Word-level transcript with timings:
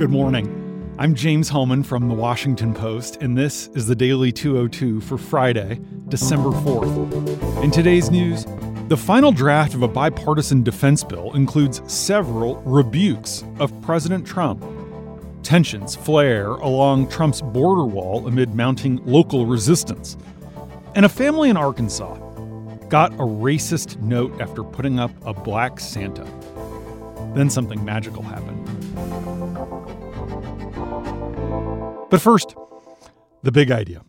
Good 0.00 0.08
morning. 0.08 0.94
I'm 0.98 1.14
James 1.14 1.50
Hohmann 1.50 1.82
from 1.82 2.08
The 2.08 2.14
Washington 2.14 2.72
Post, 2.72 3.20
and 3.20 3.36
this 3.36 3.68
is 3.74 3.86
the 3.86 3.94
Daily 3.94 4.32
202 4.32 4.98
for 5.02 5.18
Friday, 5.18 5.78
December 6.08 6.48
4th. 6.48 7.62
In 7.62 7.70
today's 7.70 8.10
news, 8.10 8.46
the 8.88 8.96
final 8.96 9.30
draft 9.30 9.74
of 9.74 9.82
a 9.82 9.88
bipartisan 9.88 10.62
defense 10.62 11.04
bill 11.04 11.34
includes 11.34 11.82
several 11.86 12.62
rebukes 12.62 13.44
of 13.58 13.78
President 13.82 14.26
Trump. 14.26 14.64
Tensions 15.42 15.96
flare 15.96 16.52
along 16.52 17.10
Trump's 17.10 17.42
border 17.42 17.84
wall 17.84 18.26
amid 18.26 18.54
mounting 18.54 19.04
local 19.04 19.44
resistance. 19.44 20.16
And 20.94 21.04
a 21.04 21.10
family 21.10 21.50
in 21.50 21.58
Arkansas 21.58 22.14
got 22.88 23.12
a 23.12 23.26
racist 23.26 24.00
note 24.00 24.40
after 24.40 24.64
putting 24.64 24.98
up 24.98 25.10
a 25.26 25.34
black 25.34 25.78
Santa. 25.78 26.24
Then 27.34 27.50
something 27.50 27.84
magical 27.84 28.22
happened. 28.22 28.66
But 32.10 32.20
first, 32.20 32.56
the 33.42 33.52
big 33.52 33.70
idea. 33.70 34.02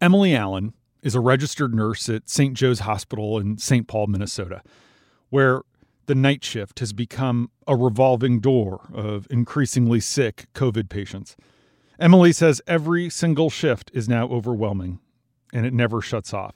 Emily 0.00 0.34
Allen 0.34 0.72
is 1.02 1.14
a 1.14 1.20
registered 1.20 1.74
nurse 1.74 2.08
at 2.08 2.30
St. 2.30 2.54
Joe's 2.54 2.80
Hospital 2.80 3.38
in 3.38 3.58
St. 3.58 3.86
Paul, 3.86 4.06
Minnesota, 4.06 4.62
where 5.30 5.62
the 6.06 6.14
night 6.14 6.44
shift 6.44 6.78
has 6.78 6.92
become 6.92 7.50
a 7.66 7.76
revolving 7.76 8.40
door 8.40 8.88
of 8.94 9.26
increasingly 9.30 10.00
sick 10.00 10.46
COVID 10.54 10.88
patients. 10.88 11.36
Emily 11.98 12.32
says 12.32 12.62
every 12.66 13.10
single 13.10 13.50
shift 13.50 13.90
is 13.92 14.08
now 14.08 14.26
overwhelming 14.28 15.00
and 15.52 15.66
it 15.66 15.74
never 15.74 16.00
shuts 16.00 16.32
off. 16.32 16.54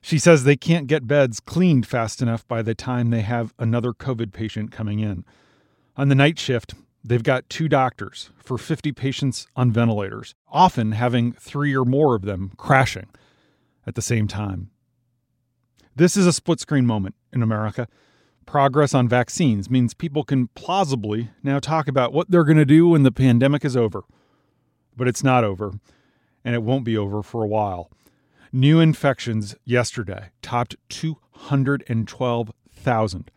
She 0.00 0.18
says 0.18 0.42
they 0.44 0.56
can't 0.56 0.88
get 0.88 1.06
beds 1.06 1.38
cleaned 1.38 1.86
fast 1.86 2.20
enough 2.20 2.46
by 2.48 2.62
the 2.62 2.74
time 2.74 3.10
they 3.10 3.20
have 3.20 3.54
another 3.58 3.92
COVID 3.92 4.32
patient 4.32 4.72
coming 4.72 4.98
in. 4.98 5.24
On 5.96 6.08
the 6.08 6.14
night 6.14 6.38
shift, 6.38 6.74
They've 7.04 7.22
got 7.22 7.48
two 7.48 7.68
doctors 7.68 8.30
for 8.38 8.56
50 8.56 8.92
patients 8.92 9.48
on 9.56 9.72
ventilators, 9.72 10.36
often 10.48 10.92
having 10.92 11.32
three 11.32 11.76
or 11.76 11.84
more 11.84 12.14
of 12.14 12.22
them 12.22 12.52
crashing 12.56 13.08
at 13.86 13.96
the 13.96 14.02
same 14.02 14.28
time. 14.28 14.70
This 15.96 16.16
is 16.16 16.26
a 16.26 16.32
split 16.32 16.60
screen 16.60 16.86
moment 16.86 17.16
in 17.32 17.42
America. 17.42 17.88
Progress 18.46 18.94
on 18.94 19.08
vaccines 19.08 19.68
means 19.68 19.94
people 19.94 20.22
can 20.22 20.46
plausibly 20.48 21.30
now 21.42 21.58
talk 21.58 21.88
about 21.88 22.12
what 22.12 22.30
they're 22.30 22.44
going 22.44 22.56
to 22.56 22.64
do 22.64 22.86
when 22.88 23.02
the 23.02 23.10
pandemic 23.10 23.64
is 23.64 23.76
over. 23.76 24.04
But 24.96 25.08
it's 25.08 25.24
not 25.24 25.42
over, 25.42 25.72
and 26.44 26.54
it 26.54 26.62
won't 26.62 26.84
be 26.84 26.96
over 26.96 27.20
for 27.22 27.42
a 27.42 27.48
while. 27.48 27.90
New 28.52 28.78
infections 28.78 29.56
yesterday 29.64 30.28
topped 30.40 30.76
212,000, 30.88 33.30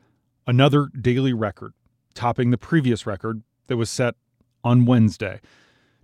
another 0.45 0.89
daily 0.99 1.33
record, 1.33 1.73
topping 2.13 2.51
the 2.51 2.57
previous 2.57 3.07
record 3.07 3.41
that 3.67 3.77
was 3.77 3.89
set 3.89 4.15
on 4.63 4.85
Wednesday. 4.85 5.41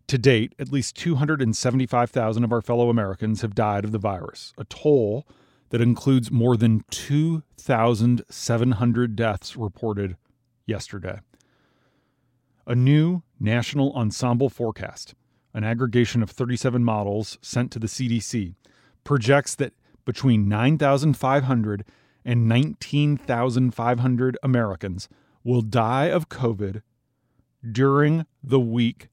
To 0.07 0.17
date, 0.17 0.55
at 0.59 0.71
least 0.71 0.95
275,000 0.97 2.43
of 2.43 2.51
our 2.51 2.61
fellow 2.61 2.89
Americans 2.89 3.41
have 3.41 3.55
died 3.55 3.85
of 3.85 3.91
the 3.91 3.97
virus, 3.97 4.53
a 4.57 4.63
toll 4.65 5.25
that 5.69 5.81
includes 5.81 6.29
more 6.29 6.57
than 6.57 6.83
2,700 6.91 9.15
deaths 9.15 9.55
reported 9.55 10.17
yesterday. 10.65 11.19
A 12.67 12.75
new 12.75 13.23
national 13.39 13.93
ensemble 13.93 14.49
forecast, 14.49 15.15
an 15.53 15.63
aggregation 15.63 16.21
of 16.21 16.29
37 16.29 16.83
models 16.83 17.37
sent 17.41 17.71
to 17.71 17.79
the 17.79 17.87
CDC, 17.87 18.55
projects 19.03 19.55
that 19.55 19.73
between 20.05 20.49
9,500 20.49 21.85
and 22.23 22.47
19,500 22.47 24.37
Americans 24.43 25.09
will 25.43 25.61
die 25.61 26.05
of 26.05 26.29
COVID 26.29 26.81
during 27.69 28.25
the 28.43 28.59
week 28.59 29.09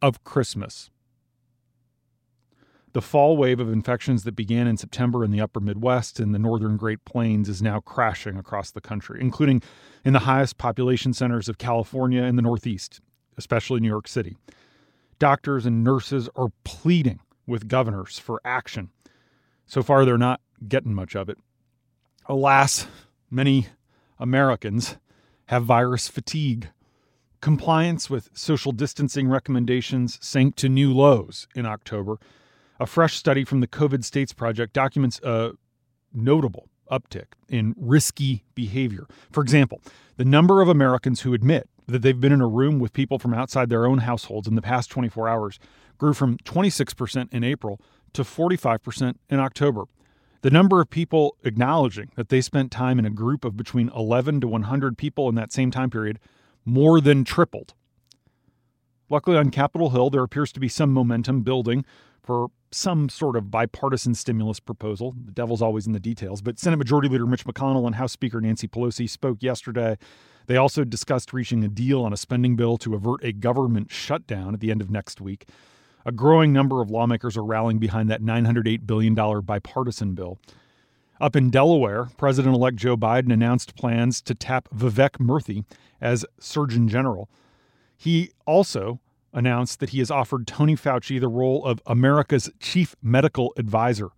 of 0.00 0.24
Christmas. 0.24 0.90
The 2.92 3.00
fall 3.00 3.38
wave 3.38 3.58
of 3.58 3.72
infections 3.72 4.24
that 4.24 4.36
began 4.36 4.66
in 4.66 4.76
September 4.76 5.24
in 5.24 5.30
the 5.30 5.40
upper 5.40 5.60
Midwest 5.60 6.20
and 6.20 6.34
the 6.34 6.38
northern 6.38 6.76
Great 6.76 7.04
Plains 7.06 7.48
is 7.48 7.62
now 7.62 7.80
crashing 7.80 8.36
across 8.36 8.70
the 8.70 8.82
country, 8.82 9.18
including 9.20 9.62
in 10.04 10.12
the 10.12 10.20
highest 10.20 10.58
population 10.58 11.14
centers 11.14 11.48
of 11.48 11.56
California 11.56 12.22
and 12.22 12.36
the 12.36 12.42
Northeast, 12.42 13.00
especially 13.38 13.80
New 13.80 13.88
York 13.88 14.08
City. 14.08 14.36
Doctors 15.18 15.64
and 15.64 15.82
nurses 15.82 16.28
are 16.36 16.48
pleading 16.64 17.20
with 17.46 17.68
governors 17.68 18.18
for 18.18 18.40
action. 18.44 18.90
So 19.64 19.82
far, 19.82 20.04
they're 20.04 20.18
not 20.18 20.40
getting 20.68 20.92
much 20.92 21.16
of 21.16 21.30
it. 21.30 21.38
Alas, 22.26 22.86
many 23.30 23.68
Americans 24.18 24.98
have 25.46 25.64
virus 25.64 26.08
fatigue. 26.08 26.68
Compliance 27.42 28.08
with 28.08 28.30
social 28.34 28.70
distancing 28.70 29.28
recommendations 29.28 30.16
sank 30.22 30.54
to 30.54 30.68
new 30.68 30.94
lows 30.94 31.48
in 31.56 31.66
October. 31.66 32.18
A 32.78 32.86
fresh 32.86 33.16
study 33.16 33.44
from 33.44 33.58
the 33.58 33.66
COVID 33.66 34.04
States 34.04 34.32
Project 34.32 34.72
documents 34.72 35.18
a 35.24 35.50
notable 36.14 36.68
uptick 36.88 37.32
in 37.48 37.74
risky 37.76 38.44
behavior. 38.54 39.08
For 39.32 39.42
example, 39.42 39.80
the 40.18 40.24
number 40.24 40.62
of 40.62 40.68
Americans 40.68 41.22
who 41.22 41.34
admit 41.34 41.68
that 41.88 42.02
they've 42.02 42.20
been 42.20 42.30
in 42.30 42.40
a 42.40 42.46
room 42.46 42.78
with 42.78 42.92
people 42.92 43.18
from 43.18 43.34
outside 43.34 43.70
their 43.70 43.86
own 43.86 43.98
households 43.98 44.46
in 44.46 44.54
the 44.54 44.62
past 44.62 44.88
24 44.92 45.28
hours 45.28 45.58
grew 45.98 46.14
from 46.14 46.38
26% 46.44 47.32
in 47.32 47.42
April 47.42 47.80
to 48.12 48.22
45% 48.22 49.16
in 49.28 49.40
October. 49.40 49.86
The 50.42 50.50
number 50.50 50.80
of 50.80 50.90
people 50.90 51.36
acknowledging 51.42 52.12
that 52.14 52.28
they 52.28 52.40
spent 52.40 52.70
time 52.70 53.00
in 53.00 53.04
a 53.04 53.10
group 53.10 53.44
of 53.44 53.56
between 53.56 53.90
11 53.96 54.40
to 54.42 54.46
100 54.46 54.96
people 54.96 55.28
in 55.28 55.34
that 55.34 55.52
same 55.52 55.72
time 55.72 55.90
period 55.90 56.20
more 56.64 57.00
than 57.00 57.24
tripled. 57.24 57.74
Luckily, 59.08 59.36
on 59.36 59.50
Capitol 59.50 59.90
Hill, 59.90 60.10
there 60.10 60.22
appears 60.22 60.52
to 60.52 60.60
be 60.60 60.68
some 60.68 60.92
momentum 60.92 61.42
building 61.42 61.84
for 62.22 62.48
some 62.70 63.08
sort 63.08 63.36
of 63.36 63.50
bipartisan 63.50 64.14
stimulus 64.14 64.60
proposal. 64.60 65.14
The 65.24 65.32
devil's 65.32 65.60
always 65.60 65.86
in 65.86 65.92
the 65.92 66.00
details. 66.00 66.40
But 66.40 66.58
Senate 66.58 66.76
Majority 66.76 67.08
Leader 67.08 67.26
Mitch 67.26 67.44
McConnell 67.44 67.86
and 67.86 67.96
House 67.96 68.12
Speaker 68.12 68.40
Nancy 68.40 68.68
Pelosi 68.68 69.08
spoke 69.08 69.42
yesterday. 69.42 69.98
They 70.46 70.56
also 70.56 70.84
discussed 70.84 71.32
reaching 71.32 71.62
a 71.62 71.68
deal 71.68 72.02
on 72.02 72.12
a 72.12 72.16
spending 72.16 72.56
bill 72.56 72.78
to 72.78 72.94
avert 72.94 73.22
a 73.22 73.32
government 73.32 73.90
shutdown 73.90 74.54
at 74.54 74.60
the 74.60 74.70
end 74.70 74.80
of 74.80 74.90
next 74.90 75.20
week. 75.20 75.48
A 76.04 76.12
growing 76.12 76.52
number 76.52 76.80
of 76.80 76.90
lawmakers 76.90 77.36
are 77.36 77.44
rallying 77.44 77.78
behind 77.78 78.10
that 78.10 78.22
$908 78.22 78.86
billion 78.86 79.14
bipartisan 79.14 80.14
bill. 80.14 80.38
Up 81.22 81.36
in 81.36 81.50
Delaware, 81.50 82.08
President 82.16 82.52
elect 82.52 82.76
Joe 82.78 82.96
Biden 82.96 83.32
announced 83.32 83.76
plans 83.76 84.20
to 84.22 84.34
tap 84.34 84.68
Vivek 84.74 85.20
Murthy 85.20 85.64
as 86.00 86.26
Surgeon 86.40 86.88
General. 86.88 87.30
He 87.96 88.32
also 88.44 88.98
announced 89.32 89.78
that 89.78 89.90
he 89.90 90.00
has 90.00 90.10
offered 90.10 90.48
Tony 90.48 90.74
Fauci 90.74 91.20
the 91.20 91.28
role 91.28 91.64
of 91.64 91.80
America's 91.86 92.50
chief 92.58 92.96
medical 93.00 93.54
advisor. 93.56 94.08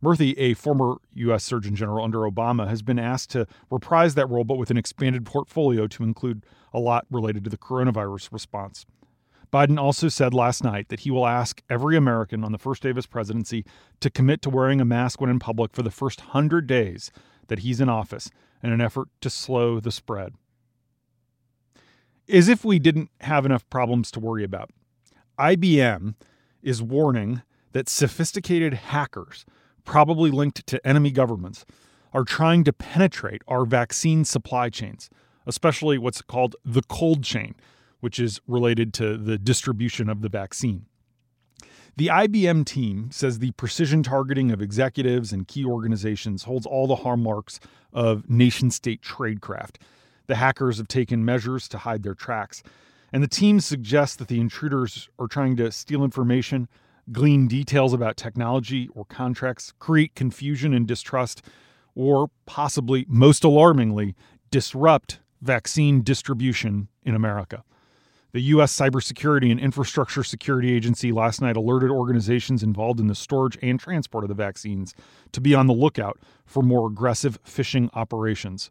Murthy, 0.00 0.36
a 0.38 0.54
former 0.54 0.98
U.S. 1.14 1.42
Surgeon 1.42 1.74
General 1.74 2.04
under 2.04 2.18
Obama, 2.18 2.68
has 2.68 2.82
been 2.82 3.00
asked 3.00 3.30
to 3.30 3.48
reprise 3.68 4.14
that 4.14 4.30
role, 4.30 4.44
but 4.44 4.58
with 4.58 4.70
an 4.70 4.76
expanded 4.76 5.26
portfolio 5.26 5.88
to 5.88 6.04
include 6.04 6.46
a 6.72 6.78
lot 6.78 7.04
related 7.10 7.42
to 7.42 7.50
the 7.50 7.58
coronavirus 7.58 8.32
response. 8.32 8.86
Biden 9.52 9.78
also 9.78 10.08
said 10.08 10.34
last 10.34 10.62
night 10.62 10.88
that 10.88 11.00
he 11.00 11.10
will 11.10 11.26
ask 11.26 11.62
every 11.70 11.96
American 11.96 12.44
on 12.44 12.52
the 12.52 12.58
first 12.58 12.82
day 12.82 12.90
of 12.90 12.96
his 12.96 13.06
presidency 13.06 13.64
to 14.00 14.10
commit 14.10 14.42
to 14.42 14.50
wearing 14.50 14.80
a 14.80 14.84
mask 14.84 15.20
when 15.20 15.30
in 15.30 15.38
public 15.38 15.74
for 15.74 15.82
the 15.82 15.90
first 15.90 16.20
100 16.20 16.66
days 16.66 17.10
that 17.48 17.60
he's 17.60 17.80
in 17.80 17.88
office 17.88 18.30
in 18.62 18.72
an 18.72 18.80
effort 18.80 19.08
to 19.22 19.30
slow 19.30 19.80
the 19.80 19.90
spread. 19.90 20.34
As 22.28 22.48
if 22.48 22.64
we 22.64 22.78
didn't 22.78 23.10
have 23.22 23.46
enough 23.46 23.68
problems 23.70 24.10
to 24.10 24.20
worry 24.20 24.44
about, 24.44 24.70
IBM 25.38 26.14
is 26.62 26.82
warning 26.82 27.42
that 27.72 27.88
sophisticated 27.88 28.74
hackers, 28.74 29.46
probably 29.84 30.30
linked 30.30 30.66
to 30.66 30.86
enemy 30.86 31.10
governments, 31.10 31.64
are 32.12 32.24
trying 32.24 32.64
to 32.64 32.72
penetrate 32.72 33.42
our 33.48 33.64
vaccine 33.64 34.24
supply 34.24 34.68
chains, 34.68 35.08
especially 35.46 35.96
what's 35.96 36.20
called 36.20 36.56
the 36.64 36.82
cold 36.82 37.22
chain 37.22 37.54
which 38.00 38.18
is 38.18 38.40
related 38.46 38.94
to 38.94 39.16
the 39.16 39.38
distribution 39.38 40.08
of 40.08 40.22
the 40.22 40.28
vaccine. 40.28 40.86
The 41.96 42.06
IBM 42.08 42.64
team 42.64 43.10
says 43.10 43.40
the 43.40 43.50
precision 43.52 44.04
targeting 44.04 44.52
of 44.52 44.62
executives 44.62 45.32
and 45.32 45.48
key 45.48 45.64
organizations 45.64 46.44
holds 46.44 46.64
all 46.64 46.86
the 46.86 46.96
hallmarks 46.96 47.58
of 47.92 48.30
nation 48.30 48.70
state 48.70 49.02
tradecraft. 49.02 49.76
The 50.28 50.36
hackers 50.36 50.78
have 50.78 50.86
taken 50.86 51.24
measures 51.24 51.66
to 51.68 51.78
hide 51.78 52.04
their 52.04 52.14
tracks, 52.14 52.62
and 53.12 53.20
the 53.20 53.28
team 53.28 53.58
suggests 53.58 54.14
that 54.16 54.28
the 54.28 54.38
intruders 54.38 55.08
are 55.18 55.26
trying 55.26 55.56
to 55.56 55.72
steal 55.72 56.04
information, 56.04 56.68
glean 57.10 57.48
details 57.48 57.92
about 57.92 58.16
technology 58.16 58.88
or 58.94 59.04
contracts, 59.06 59.72
create 59.80 60.14
confusion 60.14 60.72
and 60.74 60.86
distrust, 60.86 61.42
or 61.96 62.30
possibly, 62.46 63.06
most 63.08 63.42
alarmingly, 63.42 64.14
disrupt 64.52 65.18
vaccine 65.42 66.02
distribution 66.02 66.86
in 67.02 67.14
America. 67.16 67.64
The 68.32 68.40
U.S. 68.40 68.76
Cybersecurity 68.76 69.50
and 69.50 69.58
Infrastructure 69.58 70.22
Security 70.22 70.74
Agency 70.74 71.12
last 71.12 71.40
night 71.40 71.56
alerted 71.56 71.90
organizations 71.90 72.62
involved 72.62 73.00
in 73.00 73.06
the 73.06 73.14
storage 73.14 73.56
and 73.62 73.80
transport 73.80 74.22
of 74.22 74.28
the 74.28 74.34
vaccines 74.34 74.94
to 75.32 75.40
be 75.40 75.54
on 75.54 75.66
the 75.66 75.72
lookout 75.72 76.18
for 76.44 76.62
more 76.62 76.88
aggressive 76.88 77.42
phishing 77.42 77.88
operations. 77.94 78.70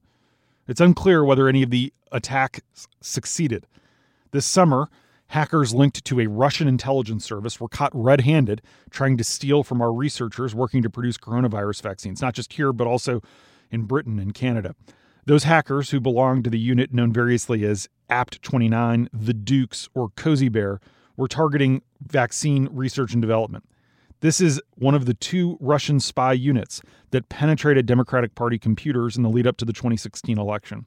It's 0.67 0.81
unclear 0.81 1.23
whether 1.23 1.47
any 1.47 1.63
of 1.63 1.71
the 1.71 1.91
attacks 2.11 2.87
succeeded. 3.01 3.65
This 4.29 4.45
summer, 4.45 4.89
hackers 5.29 5.73
linked 5.73 6.05
to 6.05 6.19
a 6.19 6.27
Russian 6.27 6.67
intelligence 6.67 7.25
service 7.25 7.59
were 7.59 7.67
caught 7.67 7.91
red 7.95 8.21
handed 8.21 8.61
trying 8.91 9.17
to 9.17 9.23
steal 9.23 9.63
from 9.63 9.81
our 9.81 9.91
researchers 9.91 10.53
working 10.53 10.83
to 10.83 10.89
produce 10.89 11.17
coronavirus 11.17 11.81
vaccines, 11.81 12.21
not 12.21 12.35
just 12.35 12.53
here, 12.53 12.71
but 12.71 12.85
also 12.85 13.21
in 13.71 13.83
Britain 13.83 14.19
and 14.19 14.35
Canada. 14.35 14.75
Those 15.27 15.43
hackers 15.43 15.89
who 15.89 15.99
belonged 15.99 16.45
to 16.45 16.49
the 16.49 16.57
unit 16.57 16.93
known 16.93 17.11
variously 17.11 17.65
as 17.65 17.89
APT 18.09 18.41
29, 18.41 19.09
the 19.11 19.33
Dukes, 19.33 19.89
or 19.93 20.07
Cozy 20.11 20.47
Bear 20.47 20.79
were 21.17 21.27
targeting 21.27 21.81
vaccine 21.99 22.69
research 22.71 23.11
and 23.11 23.21
development. 23.21 23.65
This 24.21 24.39
is 24.39 24.61
one 24.75 24.95
of 24.95 25.05
the 25.05 25.13
two 25.13 25.57
Russian 25.59 25.99
spy 25.99 26.31
units 26.31 26.81
that 27.11 27.27
penetrated 27.27 27.85
Democratic 27.85 28.35
Party 28.35 28.57
computers 28.57 29.17
in 29.17 29.23
the 29.23 29.29
lead 29.29 29.45
up 29.45 29.57
to 29.57 29.65
the 29.65 29.73
2016 29.73 30.39
election. 30.39 30.85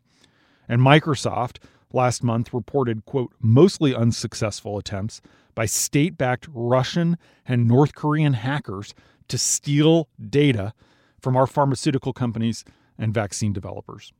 And 0.66 0.80
Microsoft 0.80 1.58
last 1.92 2.24
month 2.24 2.54
reported, 2.54 3.04
quote, 3.04 3.34
mostly 3.42 3.94
unsuccessful 3.94 4.78
attempts 4.78 5.20
by 5.54 5.66
state 5.66 6.16
backed 6.16 6.48
Russian 6.50 7.18
and 7.46 7.68
North 7.68 7.94
Korean 7.94 8.32
hackers 8.32 8.94
to 9.28 9.36
steal 9.36 10.08
data 10.30 10.72
from 11.20 11.36
our 11.36 11.46
pharmaceutical 11.46 12.14
companies 12.14 12.64
and 12.96 13.12
vaccine 13.12 13.52
developers. 13.52 14.14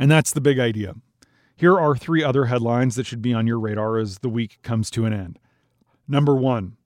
And 0.00 0.10
that's 0.10 0.32
the 0.32 0.40
big 0.40 0.58
idea. 0.58 0.94
Here 1.54 1.78
are 1.78 1.94
three 1.94 2.24
other 2.24 2.46
headlines 2.46 2.96
that 2.96 3.04
should 3.04 3.20
be 3.20 3.34
on 3.34 3.46
your 3.46 3.60
radar 3.60 3.98
as 3.98 4.20
the 4.20 4.30
week 4.30 4.58
comes 4.62 4.90
to 4.92 5.04
an 5.04 5.12
end. 5.12 5.38
Number 6.08 6.34
one, 6.34 6.78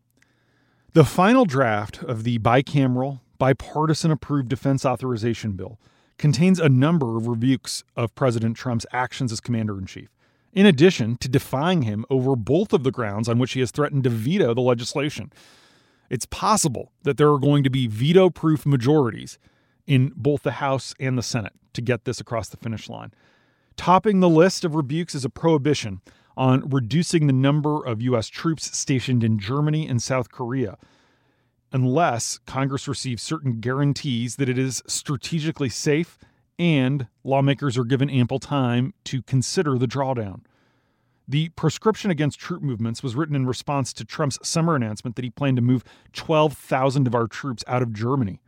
the 0.94 1.04
final 1.04 1.44
draft 1.44 2.02
of 2.02 2.24
the 2.24 2.40
bicameral, 2.40 3.20
bipartisan 3.38 4.10
approved 4.10 4.48
defense 4.48 4.84
authorization 4.84 5.52
bill 5.52 5.78
contains 6.18 6.58
a 6.58 6.68
number 6.68 7.16
of 7.16 7.28
rebukes 7.28 7.84
of 7.94 8.12
President 8.16 8.56
Trump's 8.56 8.86
actions 8.92 9.30
as 9.30 9.40
commander 9.40 9.78
in 9.78 9.86
chief, 9.86 10.08
in 10.52 10.66
addition 10.66 11.16
to 11.18 11.28
defying 11.28 11.82
him 11.82 12.04
over 12.10 12.34
both 12.34 12.72
of 12.72 12.82
the 12.82 12.90
grounds 12.90 13.28
on 13.28 13.38
which 13.38 13.52
he 13.52 13.60
has 13.60 13.70
threatened 13.70 14.02
to 14.04 14.10
veto 14.10 14.54
the 14.54 14.60
legislation. 14.60 15.32
It's 16.10 16.26
possible 16.26 16.90
that 17.04 17.16
there 17.16 17.30
are 17.30 17.38
going 17.38 17.62
to 17.62 17.70
be 17.70 17.86
veto 17.86 18.28
proof 18.28 18.66
majorities 18.66 19.38
in 19.86 20.12
both 20.16 20.42
the 20.42 20.52
House 20.52 20.94
and 20.98 21.16
the 21.16 21.22
Senate 21.22 21.54
to 21.74 21.82
get 21.82 22.04
this 22.04 22.20
across 22.20 22.48
the 22.48 22.56
finish 22.56 22.88
line. 22.88 23.12
Topping 23.76 24.20
the 24.20 24.28
list 24.28 24.64
of 24.64 24.74
rebukes 24.74 25.14
is 25.14 25.24
a 25.24 25.30
prohibition 25.30 26.00
on 26.36 26.68
reducing 26.68 27.26
the 27.26 27.32
number 27.32 27.84
of 27.84 28.02
U.S. 28.02 28.28
troops 28.28 28.76
stationed 28.76 29.22
in 29.22 29.38
Germany 29.38 29.86
and 29.86 30.02
South 30.02 30.30
Korea 30.30 30.76
unless 31.72 32.38
Congress 32.46 32.86
receives 32.86 33.22
certain 33.22 33.60
guarantees 33.60 34.36
that 34.36 34.48
it 34.48 34.56
is 34.56 34.80
strategically 34.86 35.68
safe 35.68 36.18
and 36.56 37.08
lawmakers 37.24 37.76
are 37.76 37.84
given 37.84 38.08
ample 38.08 38.38
time 38.38 38.94
to 39.02 39.22
consider 39.22 39.76
the 39.76 39.88
drawdown. 39.88 40.42
The 41.26 41.48
prescription 41.50 42.12
against 42.12 42.38
troop 42.38 42.62
movements 42.62 43.02
was 43.02 43.16
written 43.16 43.34
in 43.34 43.46
response 43.46 43.92
to 43.94 44.04
Trump's 44.04 44.38
summer 44.46 44.76
announcement 44.76 45.16
that 45.16 45.24
he 45.24 45.30
planned 45.30 45.56
to 45.56 45.62
move 45.62 45.82
12,000 46.12 47.08
of 47.08 47.14
our 47.14 47.26
troops 47.26 47.64
out 47.66 47.82
of 47.82 47.92
Germany. 47.92 48.40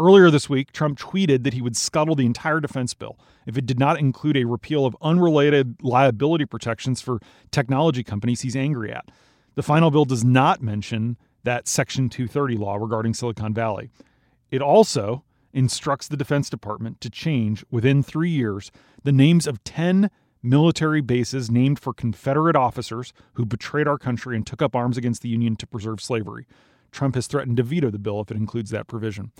Earlier 0.00 0.30
this 0.30 0.48
week, 0.48 0.72
Trump 0.72 0.98
tweeted 0.98 1.44
that 1.44 1.52
he 1.52 1.60
would 1.60 1.76
scuttle 1.76 2.14
the 2.14 2.24
entire 2.24 2.58
defense 2.58 2.94
bill 2.94 3.18
if 3.44 3.58
it 3.58 3.66
did 3.66 3.78
not 3.78 3.98
include 3.98 4.38
a 4.38 4.46
repeal 4.46 4.86
of 4.86 4.96
unrelated 5.02 5.76
liability 5.82 6.46
protections 6.46 7.02
for 7.02 7.20
technology 7.50 8.02
companies 8.02 8.40
he's 8.40 8.56
angry 8.56 8.90
at. 8.90 9.10
The 9.56 9.62
final 9.62 9.90
bill 9.90 10.06
does 10.06 10.24
not 10.24 10.62
mention 10.62 11.18
that 11.44 11.68
Section 11.68 12.08
230 12.08 12.56
law 12.56 12.76
regarding 12.76 13.12
Silicon 13.12 13.52
Valley. 13.52 13.90
It 14.50 14.62
also 14.62 15.22
instructs 15.52 16.08
the 16.08 16.16
Defense 16.16 16.48
Department 16.48 17.02
to 17.02 17.10
change 17.10 17.62
within 17.70 18.02
three 18.02 18.30
years 18.30 18.72
the 19.04 19.12
names 19.12 19.46
of 19.46 19.62
10 19.64 20.10
military 20.42 21.02
bases 21.02 21.50
named 21.50 21.78
for 21.78 21.92
Confederate 21.92 22.56
officers 22.56 23.12
who 23.34 23.44
betrayed 23.44 23.86
our 23.86 23.98
country 23.98 24.34
and 24.34 24.46
took 24.46 24.62
up 24.62 24.74
arms 24.74 24.96
against 24.96 25.20
the 25.20 25.28
Union 25.28 25.56
to 25.56 25.66
preserve 25.66 26.00
slavery. 26.00 26.46
Trump 26.90 27.16
has 27.16 27.26
threatened 27.26 27.58
to 27.58 27.62
veto 27.62 27.90
the 27.90 27.98
bill 27.98 28.22
if 28.22 28.30
it 28.30 28.38
includes 28.38 28.70
that 28.70 28.86
provision. 28.86 29.32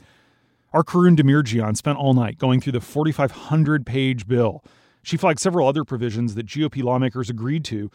Our 0.72 0.84
Karoun 0.84 1.16
Demirjian 1.16 1.76
spent 1.76 1.98
all 1.98 2.14
night 2.14 2.38
going 2.38 2.60
through 2.60 2.74
the 2.74 2.80
4,500 2.80 3.84
page 3.84 4.28
bill. 4.28 4.62
She 5.02 5.16
flagged 5.16 5.40
several 5.40 5.66
other 5.66 5.84
provisions 5.84 6.36
that 6.36 6.46
GOP 6.46 6.84
lawmakers 6.84 7.28
agreed 7.28 7.64
to 7.66 7.90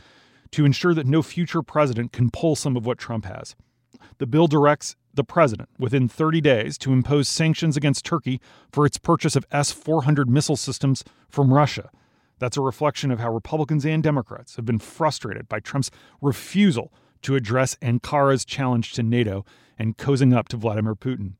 to 0.51 0.65
ensure 0.65 0.93
that 0.93 1.07
no 1.07 1.21
future 1.21 1.61
president 1.61 2.11
can 2.11 2.29
pull 2.29 2.57
some 2.57 2.75
of 2.75 2.85
what 2.85 2.97
Trump 2.97 3.23
has. 3.25 3.55
The 4.17 4.27
bill 4.27 4.47
directs 4.47 4.97
the 5.13 5.23
president 5.23 5.69
within 5.79 6.09
30 6.09 6.41
days 6.41 6.77
to 6.79 6.91
impose 6.91 7.29
sanctions 7.29 7.77
against 7.77 8.03
Turkey 8.03 8.41
for 8.73 8.85
its 8.85 8.97
purchase 8.97 9.37
of 9.37 9.45
S 9.51 9.71
400 9.71 10.29
missile 10.29 10.57
systems 10.57 11.01
from 11.29 11.53
Russia. 11.53 11.89
That's 12.39 12.57
a 12.57 12.61
reflection 12.61 13.09
of 13.09 13.21
how 13.21 13.31
Republicans 13.31 13.85
and 13.85 14.03
Democrats 14.03 14.57
have 14.57 14.65
been 14.65 14.79
frustrated 14.79 15.47
by 15.47 15.61
Trump's 15.61 15.91
refusal 16.21 16.91
to 17.21 17.37
address 17.37 17.77
Ankara's 17.81 18.43
challenge 18.43 18.91
to 18.93 19.03
NATO 19.03 19.45
and 19.79 19.97
cozying 19.97 20.35
up 20.35 20.49
to 20.49 20.57
Vladimir 20.57 20.95
Putin. 20.95 21.35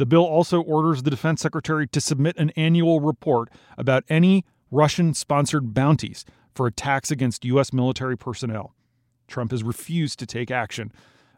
The 0.00 0.06
bill 0.06 0.24
also 0.24 0.62
orders 0.62 1.02
the 1.02 1.10
defense 1.10 1.42
secretary 1.42 1.86
to 1.88 2.00
submit 2.00 2.38
an 2.38 2.48
annual 2.56 3.02
report 3.02 3.50
about 3.76 4.02
any 4.08 4.46
Russian 4.70 5.12
sponsored 5.12 5.74
bounties 5.74 6.24
for 6.54 6.66
attacks 6.66 7.10
against 7.10 7.44
U.S. 7.44 7.70
military 7.70 8.16
personnel. 8.16 8.74
Trump 9.28 9.50
has 9.50 9.62
refused 9.62 10.18
to 10.20 10.24
take 10.24 10.50
action 10.50 10.90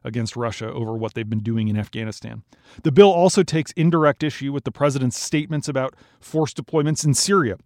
against 0.05 0.37
Russia 0.37 0.73
over 0.73 0.93
what 0.93 1.15
they've 1.15 1.29
been 1.29 1.43
doing 1.43 1.67
in 1.67 1.77
Afghanistan. 1.77 2.45
The 2.85 2.93
bill 2.93 3.11
also 3.11 3.43
takes 3.43 3.73
indirect 3.73 4.23
issue 4.23 4.53
with 4.53 4.63
the 4.63 4.71
president's 4.71 5.19
statements 5.19 5.67
about 5.67 5.97
force 6.21 6.55
deployments 6.55 7.05
in 7.05 7.15
Syria. 7.15 7.59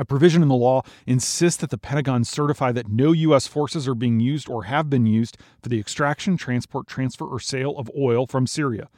A 0.00 0.04
provision 0.04 0.42
in 0.42 0.48
the 0.48 0.56
law 0.56 0.82
insists 1.06 1.60
that 1.60 1.70
the 1.70 1.78
Pentagon 1.78 2.24
certify 2.24 2.72
that 2.72 2.88
no 2.88 3.12
U.S. 3.12 3.46
forces 3.46 3.86
are 3.86 3.94
being 3.94 4.18
used 4.18 4.50
or 4.50 4.64
have 4.64 4.90
been 4.90 5.06
used 5.06 5.36
for 5.62 5.68
the 5.68 5.78
extraction, 5.78 6.36
transport, 6.36 6.88
transfer, 6.88 7.24
or 7.24 7.38
sale 7.38 7.78
of 7.78 7.88
oil 7.96 8.26
from 8.26 8.48
Syria. 8.48 8.88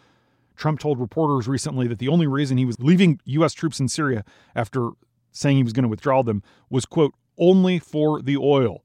Trump 0.56 0.80
told 0.80 0.98
reporters 0.98 1.46
recently 1.46 1.86
that 1.88 1.98
the 1.98 2.08
only 2.08 2.26
reason 2.26 2.58
he 2.58 2.64
was 2.64 2.80
leaving 2.80 3.20
U.S. 3.24 3.52
troops 3.52 3.80
in 3.80 3.88
Syria 3.88 4.24
after 4.54 4.90
saying 5.32 5.56
he 5.56 5.62
was 5.62 5.72
going 5.72 5.84
to 5.84 5.88
withdraw 5.88 6.22
them 6.22 6.42
was, 6.70 6.86
quote, 6.86 7.14
only 7.38 7.78
for 7.78 8.22
the 8.22 8.36
oil. 8.36 8.82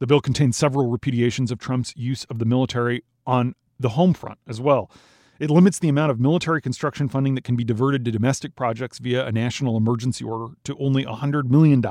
The 0.00 0.06
bill 0.06 0.20
contains 0.20 0.56
several 0.56 0.90
repudiations 0.90 1.50
of 1.50 1.58
Trump's 1.58 1.94
use 1.96 2.24
of 2.24 2.38
the 2.38 2.44
military 2.44 3.04
on 3.26 3.54
the 3.78 3.90
home 3.90 4.14
front 4.14 4.38
as 4.48 4.60
well. 4.60 4.90
It 5.38 5.50
limits 5.50 5.78
the 5.78 5.88
amount 5.88 6.10
of 6.10 6.20
military 6.20 6.60
construction 6.60 7.08
funding 7.08 7.34
that 7.34 7.44
can 7.44 7.56
be 7.56 7.64
diverted 7.64 8.04
to 8.04 8.10
domestic 8.10 8.54
projects 8.56 8.98
via 8.98 9.24
a 9.24 9.32
national 9.32 9.76
emergency 9.76 10.24
order 10.24 10.54
to 10.64 10.76
only 10.78 11.04
$100 11.04 11.48
million, 11.48 11.82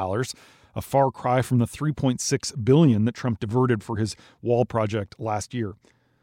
a 0.75 0.81
far 0.81 1.09
cry 1.09 1.41
from 1.41 1.57
the 1.57 1.65
3.6 1.65 2.63
billion 2.63 3.05
that 3.05 3.15
Trump 3.15 3.39
diverted 3.39 3.83
for 3.83 3.97
his 3.97 4.15
wall 4.41 4.65
project 4.65 5.15
last 5.19 5.53
year. 5.53 5.73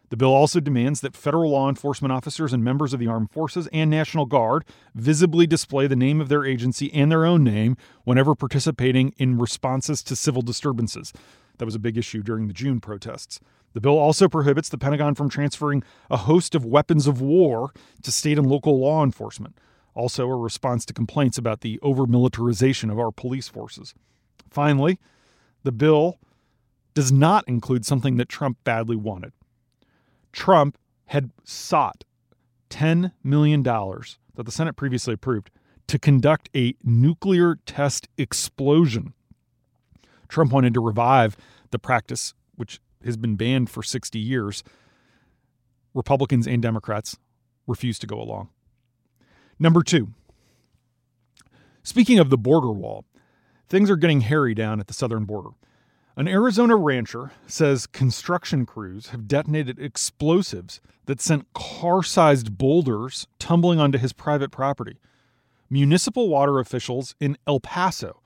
The 0.09 0.17
bill 0.17 0.33
also 0.33 0.61
demands 0.61 1.01
that 1.01 1.17
federal 1.17 1.51
law 1.51 1.69
enforcement 1.69 2.13
officers 2.13 2.53
and 2.53 2.63
members 2.63 2.93
of 2.93 3.01
the 3.01 3.09
armed 3.09 3.31
forces 3.33 3.69
and 3.73 3.91
National 3.91 4.25
Guard 4.25 4.65
visibly 4.95 5.47
display 5.47 5.89
the 5.89 5.97
name 5.97 6.21
of 6.21 6.29
their 6.29 6.45
agency 6.45 6.93
and 6.95 7.11
their 7.11 7.27
own 7.27 7.43
name 7.43 7.77
whenever 8.05 8.37
participating 8.37 9.15
in 9.17 9.39
responses 9.39 10.03
to 10.05 10.15
civil 10.15 10.43
disturbances. 10.43 11.13
That 11.59 11.65
was 11.65 11.75
a 11.75 11.81
big 11.81 11.99
issue 11.99 12.23
during 12.23 12.47
the 12.47 12.55
June 12.55 12.81
protests. 12.81 13.41
The 13.73 13.81
bill 13.81 13.99
also 13.99 14.29
prohibits 14.29 14.69
the 14.69 14.79
Pentagon 14.79 15.15
from 15.15 15.29
transferring 15.29 15.83
a 16.09 16.17
host 16.19 16.55
of 16.55 16.65
weapons 16.65 17.07
of 17.07 17.21
war 17.21 17.73
to 18.03 18.13
state 18.13 18.39
and 18.39 18.47
local 18.47 18.79
law 18.79 19.03
enforcement, 19.03 19.59
also 19.95 20.29
a 20.29 20.37
response 20.37 20.87
to 20.87 20.95
complaints 20.95 21.37
about 21.37 21.63
the 21.63 21.81
over 21.83 22.07
militarization 22.07 22.91
of 22.91 22.99
our 22.99 23.11
police 23.11 23.49
forces. 23.49 23.93
Finally, 24.51 24.99
the 25.65 25.73
bill 25.73 26.19
does 26.95 27.11
not 27.11 27.47
include 27.49 27.85
something 27.85 28.17
that 28.17 28.29
Trump 28.29 28.57
badly 28.65 28.97
wanted. 28.97 29.33
Trump 30.37 30.79
had 31.07 31.33
sought 31.43 32.05
$10 32.71 33.11
million 33.25 33.65
that 33.65 34.45
the 34.45 34.53
Senate 34.53 34.77
previously 34.77 35.15
approved 35.15 35.51
to 35.89 35.99
conduct 35.99 36.49
a 36.55 36.75
nuclear 36.85 37.57
test 37.67 38.07
explosion 38.17 39.15
Trump 40.29 40.53
wanted 40.53 40.75
to 40.75 40.81
revive 40.81 41.37
the 41.71 41.79
practice, 41.79 42.35
which 42.55 42.81
has 43.05 43.17
been 43.17 43.37
banned 43.37 43.71
for 43.71 43.83
60 43.83 44.19
years. 44.19 44.63
Republicans 45.95 46.47
and 46.47 46.63
Democrats 46.63 47.17
refused 47.67 48.01
to 48.01 48.07
go 48.07 48.21
along. 48.21 48.49
Number 49.59 49.83
two, 49.83 50.09
speaking 51.83 52.19
of 52.19 52.31
the 52.31 52.39
border 52.39 52.71
wall, 52.71 53.05
things 53.69 53.91
are 53.91 53.97
getting 53.97 54.21
hairy 54.21 54.55
down 54.55 54.81
at 54.81 54.87
the 54.87 54.95
southern 54.95 55.25
border. 55.25 55.51
An 56.19 56.29
Arizona 56.29 56.77
rancher 56.77 57.33
says 57.47 57.87
construction 57.87 58.65
crews 58.65 59.09
have 59.09 59.29
detonated 59.29 59.79
explosives 59.79 60.81
that 61.05 61.21
sent 61.21 61.53
car 61.53 62.03
sized 62.03 62.57
boulders 62.57 63.27
tumbling 63.39 63.79
onto 63.79 63.99
his 63.99 64.15
private 64.15 64.51
property. 64.51 64.99
Municipal 65.69 66.31
water 66.31 66.59
officials 66.59 67.15
in 67.21 67.37
El 67.47 67.61
Paso 67.61 68.23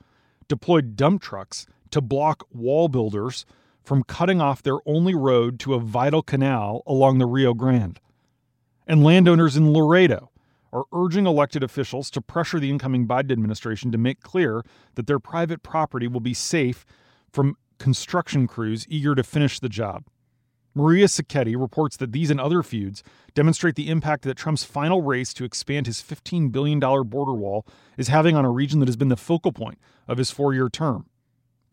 deployed 0.47 0.95
dump 0.95 1.21
trucks 1.21 1.65
to 1.89 1.99
block 1.99 2.47
wall 2.53 2.87
builders 2.87 3.45
from 3.83 4.03
cutting 4.03 4.39
off 4.39 4.63
their 4.63 4.77
only 4.85 5.13
road 5.13 5.59
to 5.59 5.73
a 5.73 5.79
vital 5.81 6.21
canal 6.21 6.83
along 6.87 7.17
the 7.17 7.25
Rio 7.25 7.53
Grande. 7.53 7.99
And 8.87 9.03
landowners 9.03 9.57
in 9.57 9.73
Laredo 9.73 10.31
are 10.71 10.85
urging 10.93 11.27
elected 11.27 11.61
officials 11.61 12.09
to 12.11 12.21
pressure 12.21 12.57
the 12.57 12.69
incoming 12.69 13.05
Biden 13.05 13.33
administration 13.33 13.91
to 13.91 13.97
make 13.97 14.21
clear 14.21 14.63
that 14.95 15.07
their 15.07 15.19
private 15.19 15.61
property 15.61 16.07
will 16.07 16.21
be 16.21 16.33
safe 16.33 16.85
from 17.33 17.57
construction 17.81 18.45
crews 18.45 18.85
eager 18.87 19.15
to 19.15 19.23
finish 19.23 19.59
the 19.59 19.67
job. 19.67 20.03
Maria 20.75 21.07
Sacchetti 21.07 21.59
reports 21.59 21.97
that 21.97 22.11
these 22.11 22.29
and 22.29 22.39
other 22.39 22.61
feuds 22.61 23.01
demonstrate 23.33 23.75
the 23.75 23.89
impact 23.89 24.23
that 24.23 24.37
Trump's 24.37 24.63
final 24.63 25.01
race 25.01 25.33
to 25.33 25.43
expand 25.43 25.87
his 25.87 25.99
$15 25.99 26.51
billion 26.51 26.79
border 26.79 27.33
wall 27.33 27.65
is 27.97 28.07
having 28.07 28.35
on 28.35 28.45
a 28.45 28.51
region 28.51 28.79
that 28.79 28.87
has 28.87 28.95
been 28.95 29.07
the 29.07 29.17
focal 29.17 29.51
point 29.51 29.79
of 30.07 30.19
his 30.19 30.29
four 30.29 30.53
year 30.53 30.69
term. 30.69 31.07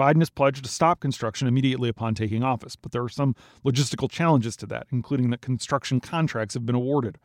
Biden 0.00 0.20
has 0.20 0.30
pledged 0.30 0.64
to 0.64 0.70
stop 0.70 0.98
construction 0.98 1.46
immediately 1.46 1.90
upon 1.90 2.14
taking 2.14 2.42
office, 2.42 2.74
but 2.74 2.92
there 2.92 3.02
are 3.02 3.08
some 3.10 3.36
logistical 3.62 4.10
challenges 4.10 4.56
to 4.56 4.66
that, 4.66 4.86
including 4.90 5.28
that 5.28 5.42
construction 5.42 6.00
contracts 6.00 6.54
have 6.54 6.64
been 6.64 6.74
awarded. 6.74 7.18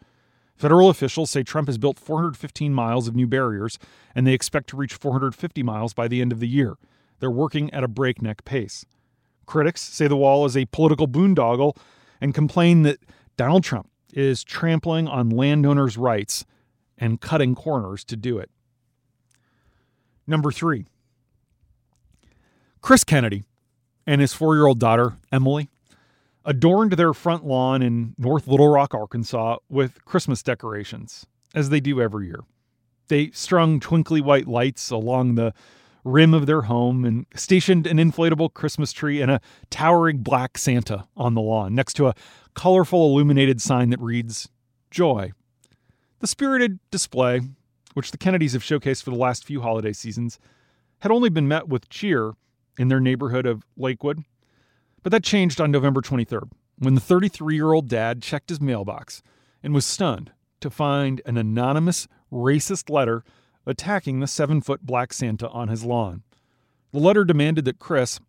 Federal 0.57 0.89
officials 0.89 1.31
say 1.31 1.41
Trump 1.41 1.69
has 1.69 1.77
built 1.77 1.99
415 1.99 2.73
miles 2.73 3.07
of 3.07 3.15
new 3.15 3.27
barriers, 3.27 3.79
and 4.13 4.27
they 4.27 4.33
expect 4.33 4.67
to 4.69 4.77
reach 4.77 4.93
450 4.93 5.63
miles 5.63 5.93
by 5.93 6.09
the 6.09 6.21
end 6.21 6.33
of 6.33 6.41
the 6.41 6.47
year. 6.49 6.75
They're 7.23 7.31
working 7.31 7.73
at 7.73 7.85
a 7.85 7.87
breakneck 7.87 8.43
pace. 8.43 8.85
Critics 9.45 9.79
say 9.79 10.09
the 10.09 10.17
wall 10.17 10.43
is 10.43 10.57
a 10.57 10.65
political 10.65 11.07
boondoggle 11.07 11.77
and 12.19 12.35
complain 12.35 12.81
that 12.81 12.97
Donald 13.37 13.63
Trump 13.63 13.89
is 14.11 14.43
trampling 14.43 15.07
on 15.07 15.29
landowners' 15.29 15.97
rights 15.97 16.43
and 16.97 17.21
cutting 17.21 17.55
corners 17.55 18.03
to 18.03 18.17
do 18.17 18.39
it. 18.39 18.51
Number 20.27 20.51
three, 20.51 20.85
Chris 22.81 23.05
Kennedy 23.05 23.45
and 24.05 24.19
his 24.19 24.33
four 24.33 24.55
year 24.55 24.65
old 24.65 24.79
daughter, 24.79 25.13
Emily, 25.31 25.69
adorned 26.43 26.91
their 26.91 27.13
front 27.13 27.45
lawn 27.45 27.81
in 27.81 28.15
North 28.17 28.49
Little 28.49 28.67
Rock, 28.67 28.93
Arkansas, 28.93 29.59
with 29.69 30.03
Christmas 30.03 30.43
decorations, 30.43 31.25
as 31.55 31.69
they 31.69 31.79
do 31.79 32.01
every 32.01 32.25
year. 32.25 32.41
They 33.07 33.31
strung 33.31 33.79
twinkly 33.79 34.19
white 34.19 34.45
lights 34.45 34.91
along 34.91 35.35
the 35.35 35.53
rim 36.03 36.33
of 36.33 36.45
their 36.45 36.63
home 36.63 37.05
and 37.05 37.25
stationed 37.35 37.87
an 37.87 37.97
inflatable 37.97 38.53
Christmas 38.53 38.91
tree 38.91 39.21
and 39.21 39.31
a 39.31 39.41
towering 39.69 40.17
black 40.17 40.57
Santa 40.57 41.07
on 41.15 41.33
the 41.33 41.41
lawn 41.41 41.73
next 41.73 41.93
to 41.93 42.07
a 42.07 42.15
colorful 42.53 43.05
illuminated 43.05 43.61
sign 43.61 43.89
that 43.89 43.99
reads, 43.99 44.49
Joy. 44.91 45.31
The 46.19 46.27
spirited 46.27 46.79
display, 46.91 47.41
which 47.93 48.11
the 48.11 48.17
Kennedys 48.17 48.53
have 48.53 48.63
showcased 48.63 49.03
for 49.03 49.09
the 49.11 49.17
last 49.17 49.43
few 49.43 49.61
holiday 49.61 49.93
seasons, 49.93 50.39
had 50.99 51.11
only 51.11 51.29
been 51.29 51.47
met 51.47 51.67
with 51.67 51.89
cheer 51.89 52.33
in 52.77 52.87
their 52.87 52.99
neighborhood 52.99 53.45
of 53.45 53.65
Lakewood. 53.77 54.23
But 55.01 55.11
that 55.11 55.23
changed 55.23 55.59
on 55.59 55.71
November 55.71 56.01
23rd 56.01 56.49
when 56.79 56.95
the 56.95 57.01
33 57.01 57.55
year 57.55 57.73
old 57.73 57.87
dad 57.87 58.21
checked 58.21 58.49
his 58.49 58.61
mailbox 58.61 59.21
and 59.61 59.73
was 59.73 59.85
stunned 59.85 60.31
to 60.61 60.69
find 60.69 61.21
an 61.25 61.37
anonymous 61.37 62.07
racist 62.31 62.89
letter 62.89 63.23
attacking 63.65 64.19
the 64.19 64.27
seven 64.27 64.61
foot 64.61 64.81
black 64.81 65.13
Santa 65.13 65.49
on 65.49 65.67
his 65.67 65.83
lawn. 65.83 66.23
The 66.91 66.99
letter 66.99 67.23
demanded 67.23 67.65
that 67.65 67.79
Chris, 67.79 68.19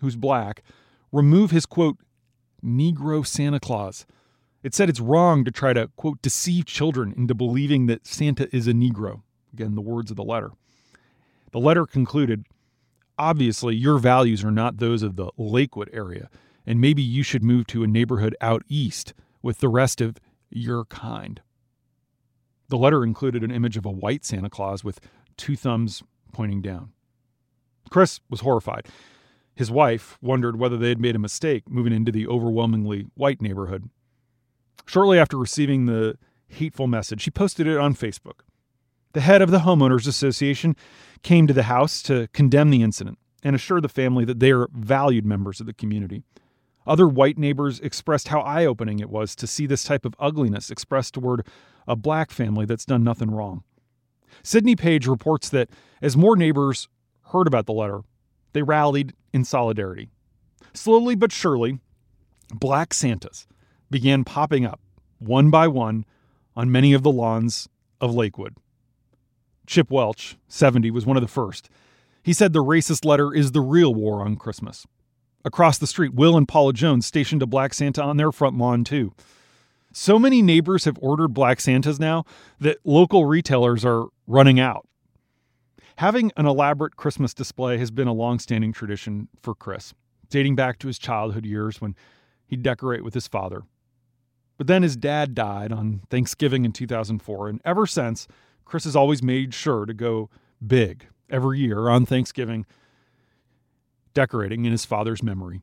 who's 0.00 0.16
black, 0.16 0.62
remove 1.12 1.50
his 1.50 1.66
quote, 1.66 1.98
Negro 2.64 3.26
Santa 3.26 3.60
Claus. 3.60 4.06
It 4.62 4.74
said 4.74 4.90
it's 4.90 5.00
wrong 5.00 5.44
to 5.44 5.50
try 5.50 5.72
to, 5.72 5.88
quote, 5.96 6.20
deceive 6.20 6.66
children 6.66 7.14
into 7.16 7.34
believing 7.34 7.86
that 7.86 8.06
Santa 8.06 8.54
is 8.54 8.68
a 8.68 8.72
Negro. 8.72 9.22
Again, 9.52 9.74
the 9.74 9.80
words 9.80 10.10
of 10.10 10.16
the 10.16 10.24
letter. 10.24 10.50
The 11.52 11.60
letter 11.60 11.86
concluded 11.86 12.44
Obviously, 13.20 13.76
your 13.76 13.98
values 13.98 14.42
are 14.42 14.50
not 14.50 14.78
those 14.78 15.02
of 15.02 15.16
the 15.16 15.30
Lakewood 15.36 15.90
area, 15.92 16.30
and 16.64 16.80
maybe 16.80 17.02
you 17.02 17.22
should 17.22 17.42
move 17.42 17.66
to 17.66 17.84
a 17.84 17.86
neighborhood 17.86 18.34
out 18.40 18.62
east 18.66 19.12
with 19.42 19.58
the 19.58 19.68
rest 19.68 20.00
of 20.00 20.16
your 20.48 20.86
kind. 20.86 21.42
The 22.70 22.78
letter 22.78 23.02
included 23.02 23.42
an 23.42 23.50
image 23.50 23.76
of 23.76 23.84
a 23.84 23.90
white 23.90 24.24
Santa 24.24 24.48
Claus 24.48 24.84
with 24.84 25.00
two 25.36 25.56
thumbs 25.56 26.04
pointing 26.32 26.62
down. 26.62 26.92
Chris 27.90 28.20
was 28.30 28.42
horrified. 28.42 28.86
His 29.56 29.72
wife 29.72 30.16
wondered 30.22 30.56
whether 30.56 30.76
they 30.76 30.90
had 30.90 31.00
made 31.00 31.16
a 31.16 31.18
mistake 31.18 31.68
moving 31.68 31.92
into 31.92 32.12
the 32.12 32.28
overwhelmingly 32.28 33.08
white 33.14 33.42
neighborhood. 33.42 33.90
Shortly 34.86 35.18
after 35.18 35.36
receiving 35.36 35.86
the 35.86 36.16
hateful 36.46 36.86
message, 36.86 37.22
she 37.22 37.32
posted 37.32 37.66
it 37.66 37.76
on 37.76 37.92
Facebook. 37.92 38.42
The 39.14 39.20
head 39.20 39.42
of 39.42 39.50
the 39.50 39.58
Homeowners 39.60 40.06
Association 40.06 40.76
came 41.24 41.48
to 41.48 41.52
the 41.52 41.64
house 41.64 42.00
to 42.02 42.28
condemn 42.32 42.70
the 42.70 42.82
incident 42.82 43.18
and 43.42 43.56
assure 43.56 43.80
the 43.80 43.88
family 43.88 44.24
that 44.26 44.38
they 44.38 44.52
are 44.52 44.68
valued 44.72 45.26
members 45.26 45.58
of 45.58 45.66
the 45.66 45.74
community. 45.74 46.22
Other 46.86 47.08
white 47.08 47.36
neighbors 47.36 47.80
expressed 47.80 48.28
how 48.28 48.40
eye 48.42 48.64
opening 48.64 49.00
it 49.00 49.10
was 49.10 49.34
to 49.36 49.48
see 49.48 49.66
this 49.66 49.82
type 49.82 50.04
of 50.04 50.14
ugliness 50.20 50.70
expressed 50.70 51.14
toward 51.14 51.44
a 51.86 51.96
black 51.96 52.30
family 52.30 52.64
that's 52.66 52.84
done 52.84 53.04
nothing 53.04 53.30
wrong. 53.30 53.62
Sydney 54.42 54.76
Page 54.76 55.06
reports 55.06 55.48
that 55.50 55.70
as 56.00 56.16
more 56.16 56.36
neighbors 56.36 56.88
heard 57.32 57.46
about 57.46 57.66
the 57.66 57.72
letter, 57.72 58.00
they 58.52 58.62
rallied 58.62 59.12
in 59.32 59.44
solidarity. 59.44 60.08
Slowly 60.72 61.14
but 61.14 61.32
surely, 61.32 61.78
black 62.52 62.94
Santas 62.94 63.46
began 63.90 64.24
popping 64.24 64.64
up 64.64 64.80
one 65.18 65.50
by 65.50 65.68
one 65.68 66.04
on 66.56 66.72
many 66.72 66.92
of 66.92 67.02
the 67.02 67.10
lawns 67.10 67.68
of 68.00 68.14
Lakewood. 68.14 68.56
Chip 69.66 69.90
Welch, 69.90 70.36
70, 70.48 70.90
was 70.90 71.06
one 71.06 71.16
of 71.16 71.22
the 71.22 71.28
first. 71.28 71.68
He 72.22 72.32
said 72.32 72.52
the 72.52 72.64
racist 72.64 73.04
letter 73.04 73.32
is 73.32 73.52
the 73.52 73.60
real 73.60 73.94
war 73.94 74.22
on 74.22 74.36
Christmas. 74.36 74.86
Across 75.44 75.78
the 75.78 75.86
street, 75.86 76.12
Will 76.12 76.36
and 76.36 76.46
Paula 76.46 76.72
Jones 76.72 77.06
stationed 77.06 77.42
a 77.42 77.46
Black 77.46 77.72
Santa 77.72 78.02
on 78.02 78.16
their 78.16 78.32
front 78.32 78.58
lawn, 78.58 78.84
too. 78.84 79.12
So 79.92 80.18
many 80.18 80.40
neighbors 80.40 80.84
have 80.84 80.98
ordered 81.00 81.34
Black 81.34 81.60
Santas 81.60 81.98
now 81.98 82.24
that 82.60 82.78
local 82.84 83.24
retailers 83.24 83.84
are 83.84 84.06
running 84.26 84.60
out. 84.60 84.86
Having 85.96 86.32
an 86.36 86.46
elaborate 86.46 86.96
Christmas 86.96 87.34
display 87.34 87.76
has 87.78 87.90
been 87.90 88.08
a 88.08 88.12
long-standing 88.12 88.72
tradition 88.72 89.28
for 89.42 89.54
Chris, 89.54 89.92
dating 90.30 90.54
back 90.54 90.78
to 90.78 90.86
his 90.86 90.98
childhood 90.98 91.44
years 91.44 91.80
when 91.80 91.94
he'd 92.46 92.62
decorate 92.62 93.04
with 93.04 93.14
his 93.14 93.26
father. 93.26 93.62
But 94.56 94.66
then 94.66 94.82
his 94.82 94.96
dad 94.96 95.34
died 95.34 95.72
on 95.72 96.02
Thanksgiving 96.08 96.64
in 96.64 96.72
2004, 96.72 97.48
and 97.48 97.60
ever 97.64 97.86
since, 97.86 98.28
Chris 98.64 98.84
has 98.84 98.94
always 98.94 99.22
made 99.22 99.52
sure 99.52 99.86
to 99.86 99.92
go 99.92 100.30
big 100.64 101.06
every 101.28 101.58
year 101.58 101.88
on 101.88 102.06
Thanksgiving 102.06 102.64
decorating 104.14 104.64
in 104.64 104.72
his 104.72 104.84
father's 104.84 105.22
memory. 105.22 105.62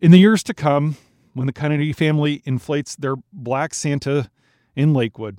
In 0.00 0.10
the 0.10 0.18
years 0.18 0.42
to 0.44 0.54
come, 0.54 0.96
when 1.34 1.46
the 1.46 1.52
Kennedy 1.52 1.92
family 1.92 2.42
inflates 2.44 2.96
their 2.96 3.16
black 3.32 3.74
Santa 3.74 4.30
in 4.74 4.94
Lakewood, 4.94 5.38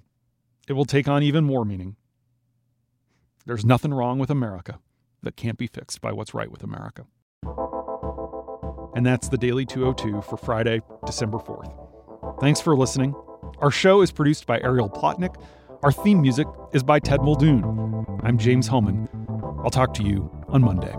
it 0.68 0.74
will 0.74 0.86
take 0.86 1.08
on 1.08 1.24
even 1.24 1.44
more 1.44 1.66
meaning. 1.66 1.96
There's 3.46 3.66
nothing 3.66 3.94
wrong 3.94 4.20
with 4.20 4.30
America 4.30 4.80
that 5.24 5.36
can't 5.36 5.58
be 5.58 5.68
fixed 5.68 6.02
by 6.02 6.12
what's 6.12 6.34
right 6.34 6.52
with 6.52 6.64
America. 6.64 7.06
And 8.96 9.06
that's 9.06 9.30
the 9.30 9.38
Daily 9.38 9.66
202 9.66 10.22
for 10.22 10.38
Friday, 10.38 10.82
December 11.06 11.38
4th. 11.38 12.40
Thanks 12.40 12.62
for 12.62 12.76
listening. 12.76 13.16
Our 13.60 13.72
show 13.72 14.02
is 14.02 14.12
produced 14.12 14.46
by 14.46 14.60
Ariel 14.60 14.90
Plotnick. 14.90 15.36
Our 15.84 15.92
theme 15.92 16.22
music 16.22 16.48
is 16.74 16.84
by 16.84 17.00
Ted 17.00 17.22
Muldoon. 17.22 18.06
I'm 18.24 18.38
James 18.38 18.68
Hohmann. 18.68 19.08
I'll 19.64 19.70
talk 19.70 19.94
to 19.96 20.04
you 20.04 20.30
on 20.50 20.62
Monday. 20.62 20.94